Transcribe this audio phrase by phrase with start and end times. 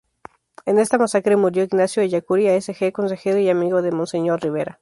[0.65, 2.73] En esta masacre murió, Ignacio Ellacuría, S.
[2.73, 4.79] J., consejero y amigo de monseñor Rivera.